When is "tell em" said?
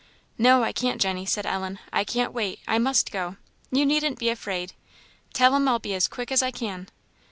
5.31-5.67